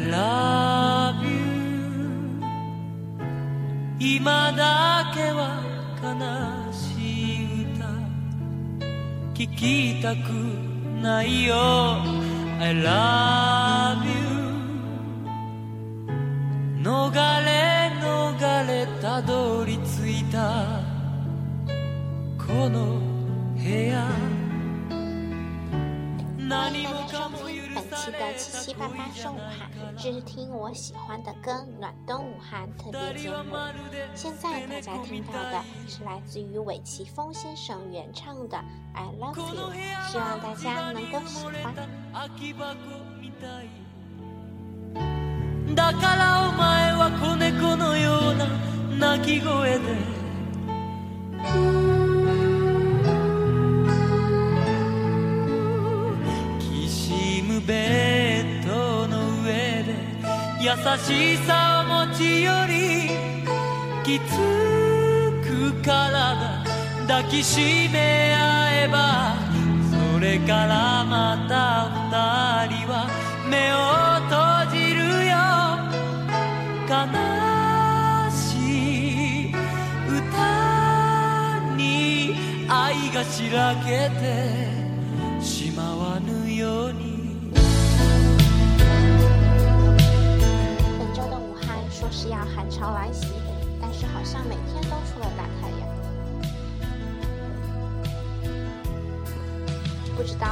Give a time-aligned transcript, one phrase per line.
[0.00, 2.40] I love you.
[3.98, 5.60] 今だけは
[6.02, 7.84] 悲しい歌。
[9.34, 10.30] 聞きたく
[11.02, 11.54] ないよ。
[12.60, 14.14] I love you.
[16.82, 17.12] 逃
[17.44, 20.80] れ逃れたどり着いた。
[22.38, 23.19] この
[28.20, 33.56] 的七七八八送武汉，日日听我喜欢的歌，暖冬武汉特别节目。
[34.14, 38.58] 现在大家听到的是来自于韦奇峰先生原唱的
[38.92, 39.72] 《I Love You》，
[40.12, 41.74] 希望大家能够喜欢。
[60.98, 63.10] しさを持ち寄り
[64.02, 64.32] きつ
[65.44, 66.64] く体
[67.06, 69.34] 抱きしめ合えば
[70.14, 71.90] それからまた
[72.66, 73.08] 二人は
[73.50, 73.76] 目を
[74.30, 74.38] 閉
[74.72, 75.36] じるよ
[76.88, 76.90] 悲
[78.32, 79.52] しい
[80.08, 82.34] 歌に
[82.68, 84.69] 愛がしらけて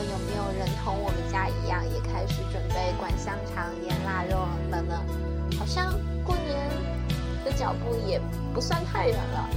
[0.00, 4.38] 有没有人同我们家一样，也开始准备灌香肠、腌腊肉
[4.70, 5.02] 了呢？
[5.58, 5.92] 好像
[6.24, 6.70] 过年
[7.44, 8.20] 的脚步也
[8.54, 9.48] 不算太远了。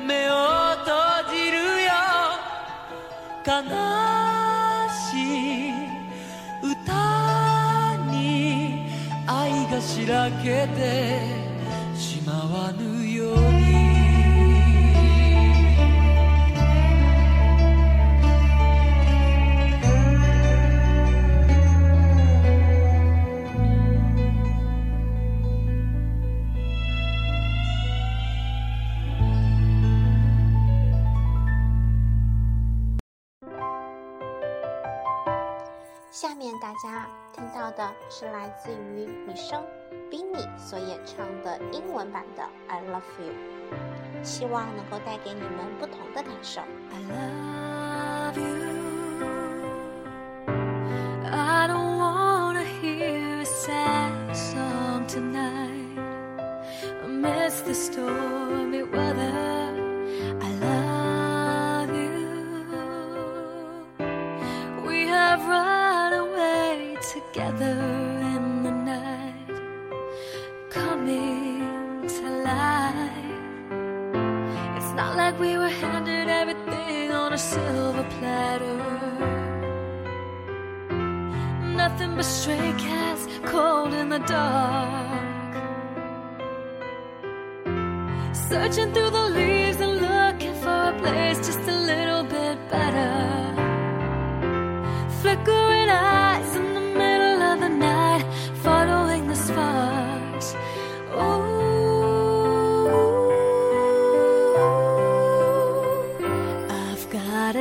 [0.00, 0.32] 目を
[0.84, 0.94] 閉
[1.30, 1.92] じるよ。
[3.46, 3.52] 悲
[4.90, 5.72] しい
[6.62, 8.86] 歌に
[9.26, 10.78] 愛がしらけて
[11.96, 12.87] しまわぬ。
[36.10, 39.62] 下面大家听到的是来自于女生
[40.10, 43.32] Binny 所演唱的英文版的《I Love You》，
[44.24, 46.62] 希望能够带给你们不同的感受。
[46.90, 48.67] I love you.
[67.14, 67.72] Together
[68.34, 69.48] in the night,
[70.68, 73.40] coming to life.
[74.76, 78.76] It's not like we were handed everything on a silver platter.
[81.82, 85.54] Nothing but stray cats cold in the dark.
[88.34, 91.67] Searching through the leaves and looking for a place just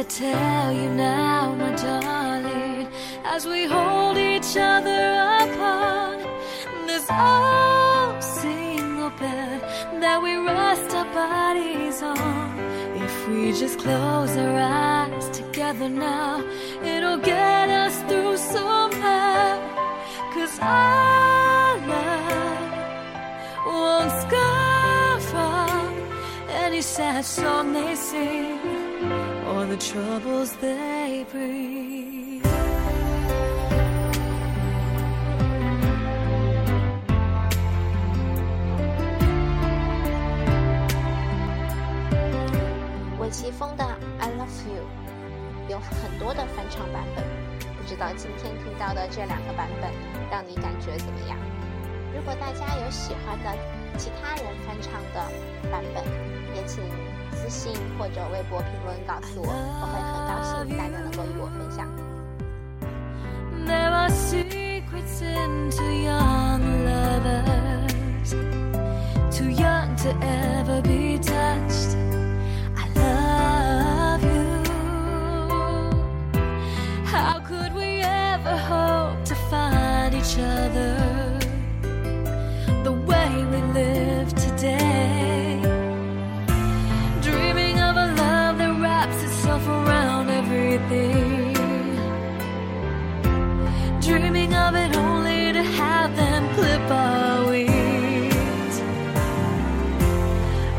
[0.10, 2.88] tell you now, my darling,
[3.26, 5.04] as we hold each other
[5.44, 6.20] upon
[6.88, 9.62] this old single bed
[10.02, 12.58] that we rest our bodies on.
[12.96, 16.44] If we just close our eyes together now,
[16.84, 19.60] it'll get us through somehow.
[20.34, 22.72] Cause our love
[23.66, 25.94] won't scar from
[26.50, 28.87] any sad song they sing
[29.48, 32.42] or the troubles they bring.
[43.20, 43.84] 韦奇峰的
[44.20, 44.84] 《I Love You》
[45.72, 47.24] 有很多的翻唱版本，
[47.76, 49.92] 不知道今天听到的这两个版本
[50.32, 51.38] 让你感觉怎么样？
[52.16, 53.54] 如果大家有喜欢的
[53.98, 55.30] 其他人翻唱的
[55.70, 56.04] 版本，
[56.56, 56.82] 也请
[57.38, 61.88] 私信或者微博评论告诉我，我会很高兴大家能够与我分享。
[70.04, 72.07] To ever be touched.
[94.08, 98.76] Dreaming of it only to have them clip our wings.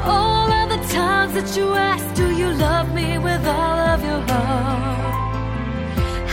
[0.03, 4.23] All of the times that you asked, Do you love me with all of your
[4.31, 5.15] heart?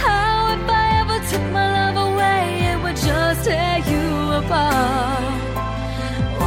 [0.04, 4.06] How if I ever took my love away, it would just tear you
[4.40, 5.34] apart.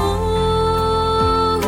[0.01, 1.61] Ooh,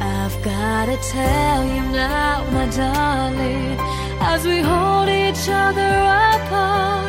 [0.00, 3.73] I've gotta tell you now, my darling,
[4.32, 5.92] as we hold each other
[6.36, 7.04] upon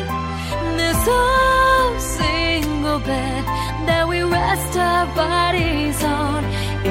[0.80, 3.42] this old single bed
[3.88, 6.44] that we rest our bodies on.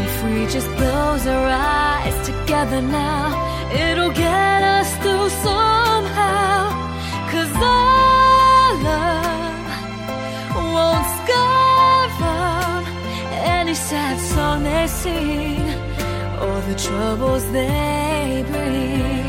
[0.04, 3.24] If we just close our eyes together now,
[3.82, 6.58] it'll get us through somehow.
[7.32, 9.68] Cause our love
[10.76, 12.04] won't scar
[13.58, 15.62] any sad song they sing
[16.46, 19.25] or the troubles they bring.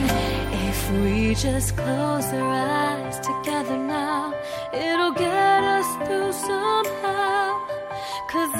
[0.88, 4.32] If we just close our eyes together now,
[4.72, 7.58] it'll get us through somehow.
[8.30, 8.52] Cause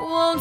[0.00, 0.40] won't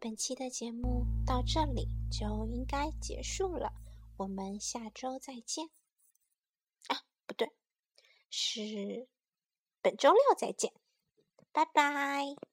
[0.00, 3.72] 本期的节目到这里就应该结束了，
[4.16, 5.66] 我们下周再见。
[6.86, 7.50] 啊，不对，
[8.30, 9.08] 是
[9.82, 10.72] 本周六再见，
[11.52, 12.47] 拜拜。